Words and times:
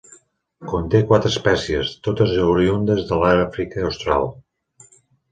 Conté 0.69 1.01
quatre 1.09 1.29
espècies, 1.33 1.91
totes 2.07 2.33
oriündes 2.45 3.03
de 3.11 3.19
l'Àfrica 3.25 3.85
Austral. 3.91 4.27